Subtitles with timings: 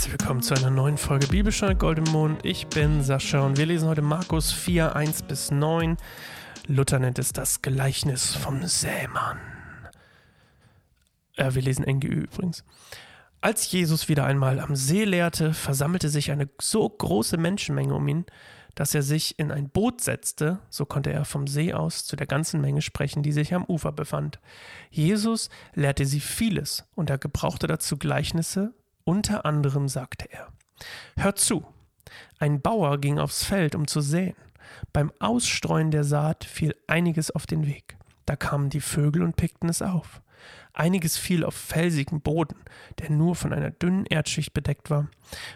[0.00, 2.42] Herzlich willkommen zu einer neuen Folge Bibelstein Gold im Mond.
[2.42, 5.98] Ich bin Sascha und wir lesen heute Markus 4, 1 bis 9.
[6.68, 9.38] Luther nennt es das Gleichnis vom Sämann.
[11.36, 12.64] Äh, wir lesen NGÜ übrigens.
[13.42, 18.24] Als Jesus wieder einmal am See lehrte, versammelte sich eine so große Menschenmenge um ihn,
[18.76, 22.26] dass er sich in ein Boot setzte, so konnte er vom See aus zu der
[22.26, 24.40] ganzen Menge sprechen, die sich am Ufer befand.
[24.88, 28.72] Jesus lehrte sie vieles, und er gebrauchte dazu Gleichnisse,
[29.10, 30.52] unter anderem sagte er
[31.16, 31.66] Hört zu.
[32.38, 34.36] Ein Bauer ging aufs Feld, um zu säen.
[34.92, 37.96] Beim Ausstreuen der Saat fiel einiges auf den Weg.
[38.24, 40.22] Da kamen die Vögel und pickten es auf.
[40.72, 42.56] Einiges fiel auf felsigen Boden,
[43.00, 45.08] der nur von einer dünnen Erdschicht bedeckt war.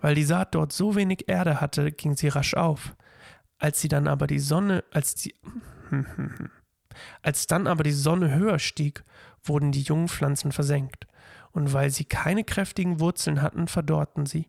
[0.00, 2.94] Weil die Saat dort so wenig Erde hatte, ging sie rasch auf.
[3.58, 5.34] Als sie dann aber die Sonne, als die,
[7.22, 9.04] als dann aber die Sonne höher stieg,
[9.42, 11.07] wurden die jungen Pflanzen versenkt.
[11.58, 14.48] Und weil sie keine kräftigen Wurzeln hatten, verdorrten sie.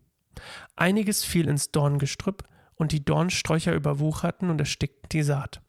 [0.76, 2.44] Einiges fiel ins Dorngestrüpp,
[2.76, 5.60] und die Dornsträucher überwucherten und erstickten die Saat,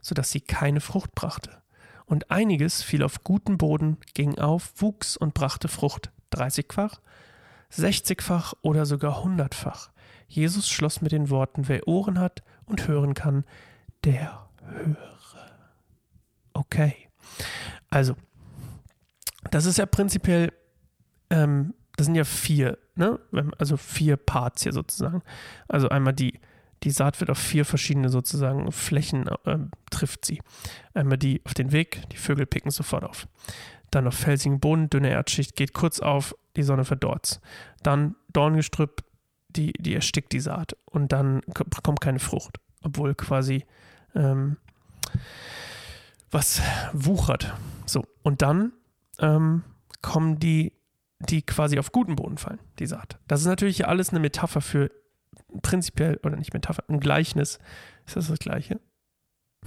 [0.00, 1.62] so dass sie keine Frucht brachte
[2.06, 7.00] und einiges fiel auf guten Boden, ging auf, wuchs und brachte Frucht, dreißigfach,
[7.68, 9.92] sechzigfach oder sogar hundertfach.
[10.26, 13.44] Jesus schloss mit den Worten, wer Ohren hat und hören kann,
[14.02, 14.96] der höre.
[16.52, 17.08] Okay.
[17.90, 18.16] Also,
[19.52, 20.52] das ist ja prinzipiell,
[21.30, 23.18] ähm, das sind ja vier, ne?
[23.58, 25.22] Also vier Parts hier sozusagen.
[25.68, 26.40] Also einmal die
[26.82, 29.58] die Saat wird auf vier verschiedene sozusagen Flächen äh,
[29.90, 30.40] trifft sie.
[30.94, 33.28] Einmal die auf den Weg, die Vögel picken sofort auf.
[33.90, 37.40] Dann auf felsigen Boden, dünne Erdschicht, geht kurz auf, die Sonne verdorrt.
[37.82, 39.04] Dann Dorngestrüpp,
[39.48, 41.42] die, die erstickt die Saat und dann
[41.82, 43.64] kommt keine Frucht, obwohl quasi
[44.14, 44.56] ähm,
[46.30, 47.52] was wuchert.
[47.84, 48.72] So, und dann
[49.18, 49.64] ähm,
[50.02, 50.72] kommen die,
[51.20, 53.18] die quasi auf guten Boden fallen, die Saat.
[53.28, 54.90] Das ist natürlich alles eine Metapher für
[55.62, 57.58] prinzipiell, oder nicht Metapher, ein Gleichnis.
[58.06, 58.80] Ist das das Gleiche?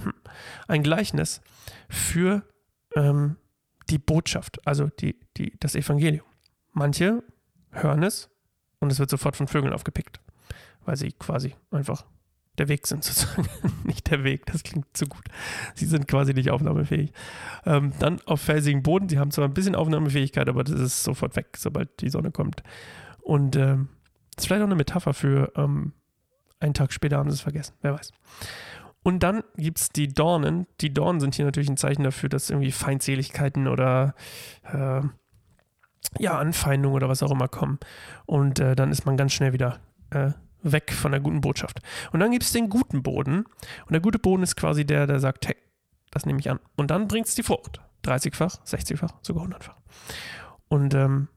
[0.00, 0.14] Hm.
[0.66, 1.40] Ein Gleichnis
[1.88, 2.42] für
[2.96, 3.36] ähm,
[3.88, 6.26] die Botschaft, also die, die, das Evangelium.
[6.72, 7.22] Manche
[7.70, 8.30] hören es
[8.80, 10.20] und es wird sofort von Vögeln aufgepickt,
[10.84, 12.04] weil sie quasi einfach
[12.58, 13.48] der Weg sind sozusagen.
[13.84, 15.24] nicht der Weg, das klingt zu gut.
[15.74, 17.12] Sie sind quasi nicht aufnahmefähig.
[17.66, 21.36] Ähm, dann auf felsigen Boden, sie haben zwar ein bisschen Aufnahmefähigkeit, aber das ist sofort
[21.36, 22.62] weg, sobald die Sonne kommt.
[23.20, 23.88] Und ähm,
[24.34, 25.92] das ist vielleicht auch eine Metapher für ähm,
[26.60, 28.10] einen Tag später haben sie es vergessen, wer weiß.
[29.02, 30.66] Und dann gibt es die Dornen.
[30.80, 34.14] Die Dornen sind hier natürlich ein Zeichen dafür, dass irgendwie Feindseligkeiten oder
[34.64, 35.02] äh,
[36.18, 37.78] ja, Anfeindungen oder was auch immer kommen.
[38.24, 39.78] Und äh, dann ist man ganz schnell wieder
[40.10, 40.30] äh,
[40.64, 41.80] weg von der guten Botschaft.
[42.12, 43.44] Und dann gibt es den guten Boden.
[43.86, 45.56] Und der gute Boden ist quasi der, der sagt, hey,
[46.10, 46.60] das nehme ich an.
[46.76, 47.80] Und dann bringt es die Frucht.
[48.04, 49.76] 30-fach, 60-fach, sogar 100-fach.
[50.68, 51.28] Und ähm,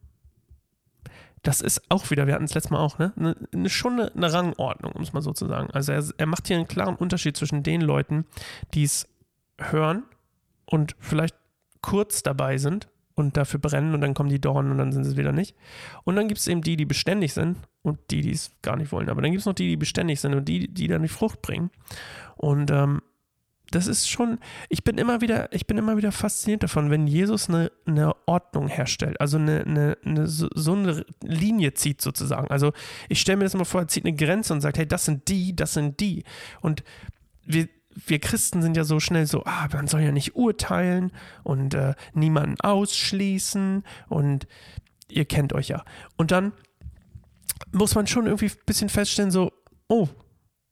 [1.44, 4.12] das ist auch wieder, wir hatten es letztes Mal auch, ne, eine, eine, schon eine,
[4.14, 5.70] eine Rangordnung, um es mal so zu sagen.
[5.72, 8.26] Also er, er macht hier einen klaren Unterschied zwischen den Leuten,
[8.74, 9.08] die es
[9.60, 10.04] hören
[10.66, 11.36] und vielleicht
[11.82, 15.18] kurz dabei sind und dafür brennen und dann kommen die Dornen und dann sind sie
[15.18, 15.56] wieder nicht.
[16.04, 18.92] Und dann gibt es eben die, die beständig sind und die, die es gar nicht
[18.92, 19.10] wollen.
[19.10, 21.42] Aber dann gibt es noch die, die beständig sind und die, die dann die Frucht
[21.42, 21.72] bringen.
[22.36, 23.02] Und ähm,
[23.72, 24.38] das ist schon,
[24.70, 28.68] ich bin immer wieder, ich bin immer wieder fasziniert davon, wenn Jesus eine, eine Ordnung
[28.68, 32.52] herstellt, also eine, eine, eine, so eine Linie zieht sozusagen.
[32.52, 32.72] Also
[33.10, 35.28] ich stelle mir das immer vor, er zieht eine Grenze und sagt, hey, das sind
[35.28, 36.24] die, das sind die.
[36.62, 36.84] Und
[37.44, 37.68] wir,
[38.06, 41.12] wir Christen sind ja so schnell so, ah, man soll ja nicht urteilen
[41.44, 44.48] und äh, niemanden ausschließen und
[45.10, 45.84] ihr kennt euch ja.
[46.16, 46.54] Und dann
[47.72, 49.52] muss man schon irgendwie ein bisschen feststellen, so,
[49.88, 50.08] oh,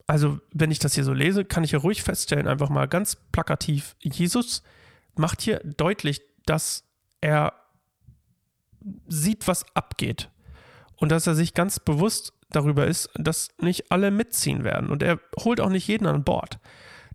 [0.07, 3.15] also wenn ich das hier so lese, kann ich ja ruhig feststellen, einfach mal ganz
[3.15, 4.61] plakativ, Jesus
[5.15, 6.83] macht hier deutlich, dass
[7.21, 7.53] er
[9.07, 10.29] sieht, was abgeht.
[10.97, 14.89] Und dass er sich ganz bewusst darüber ist, dass nicht alle mitziehen werden.
[14.89, 16.59] Und er holt auch nicht jeden an Bord.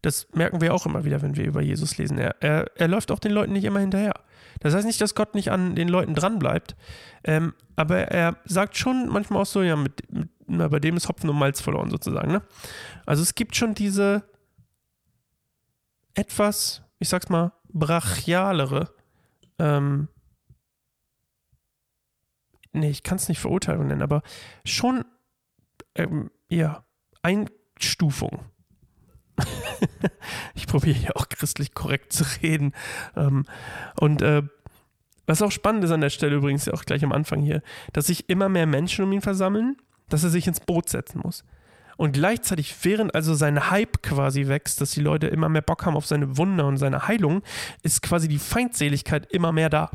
[0.03, 2.19] Das merken wir auch immer wieder, wenn wir über Jesus lesen.
[2.19, 4.15] Er, er, er läuft auch den Leuten nicht immer hinterher.
[4.60, 6.77] Das heißt nicht, dass Gott nicht an den Leuten dranbleibt,
[7.25, 11.09] ähm, aber er sagt schon manchmal auch so, ja, mit, mit, na, bei dem ist
[11.09, 12.33] Hopfen und Malz verloren sozusagen.
[12.33, 12.42] Ne?
[13.07, 14.25] Also es gibt schon diese
[16.15, 18.92] etwas, ich sag's mal, brachialere,
[19.59, 20.09] ähm,
[22.72, 24.22] nee, ich kann es nicht Verurteilung nennen, aber
[24.65, 25.04] schon,
[25.95, 26.84] ähm, ja,
[27.22, 28.45] Einstufung
[30.54, 32.72] ich probiere hier auch christlich korrekt zu reden.
[33.16, 33.44] Ähm,
[33.98, 34.42] und äh,
[35.27, 37.62] was auch spannend ist an der Stelle übrigens auch gleich am Anfang hier,
[37.92, 39.77] dass sich immer mehr Menschen um ihn versammeln,
[40.09, 41.44] dass er sich ins Boot setzen muss.
[41.97, 45.97] Und gleichzeitig, während also sein Hype quasi wächst, dass die Leute immer mehr Bock haben
[45.97, 47.42] auf seine Wunder und seine Heilung,
[47.82, 49.91] ist quasi die Feindseligkeit immer mehr da.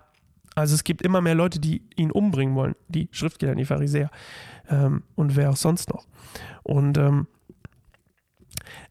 [0.53, 4.11] Also es gibt immer mehr Leute, die ihn umbringen wollen, die Schriftgelehrten, die Pharisäer
[4.69, 6.05] ähm, und wer auch sonst noch.
[6.63, 7.27] Und ähm,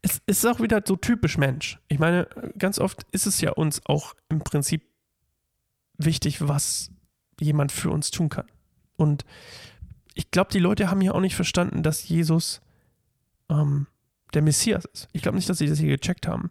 [0.02, 1.78] es ist auch wieder so typisch Mensch.
[1.88, 2.28] Ich meine,
[2.58, 4.82] ganz oft ist es ja uns auch im Prinzip
[5.98, 6.90] wichtig, was
[7.40, 8.46] jemand für uns tun kann.
[8.96, 9.24] Und
[10.14, 12.60] ich glaube, die Leute haben hier auch nicht verstanden, dass Jesus
[13.48, 13.86] ähm,
[14.32, 15.08] der Messias ist.
[15.12, 16.50] Ich glaube nicht, dass sie das hier gecheckt haben.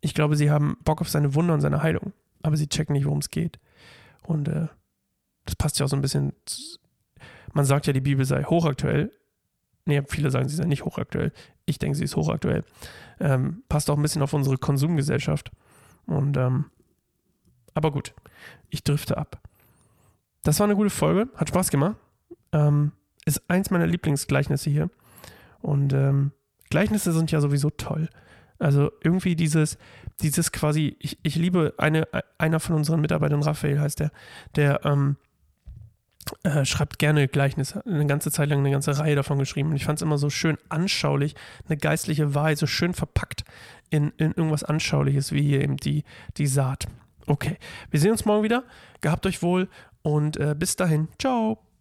[0.00, 2.12] Ich glaube, sie haben Bock auf seine Wunder und seine Heilung,
[2.42, 3.58] aber sie checken nicht, worum es geht.
[4.22, 4.68] Und äh,
[5.44, 6.32] das passt ja auch so ein bisschen.
[7.52, 9.12] Man sagt ja, die Bibel sei hochaktuell.
[9.84, 11.32] Nee, viele sagen, sie sei nicht hochaktuell.
[11.64, 12.64] Ich denke, sie ist hochaktuell.
[13.20, 15.50] Ähm, passt auch ein bisschen auf unsere Konsumgesellschaft.
[16.06, 16.66] Und, ähm,
[17.74, 18.14] aber gut,
[18.70, 19.40] ich drifte ab.
[20.44, 21.96] Das war eine gute Folge, hat Spaß gemacht.
[22.52, 22.92] Ähm,
[23.24, 24.90] ist eins meiner Lieblingsgleichnisse hier.
[25.60, 26.32] Und ähm,
[26.70, 28.08] Gleichnisse sind ja sowieso toll.
[28.58, 29.78] Also irgendwie dieses,
[30.20, 32.06] dieses quasi, ich, ich liebe eine,
[32.38, 34.12] einer von unseren Mitarbeitern, Raphael heißt der,
[34.54, 35.16] der ähm,
[36.42, 39.70] äh, schreibt gerne Gleichnisse, eine ganze Zeit lang eine ganze Reihe davon geschrieben.
[39.70, 41.34] Und ich fand es immer so schön anschaulich,
[41.68, 43.44] eine geistliche Wahrheit, so schön verpackt
[43.90, 46.04] in, in irgendwas Anschauliches, wie hier eben die,
[46.36, 46.86] die Saat.
[47.26, 47.58] Okay,
[47.90, 48.64] wir sehen uns morgen wieder.
[49.00, 49.68] Gehabt euch wohl
[50.02, 51.08] und äh, bis dahin.
[51.18, 51.71] Ciao.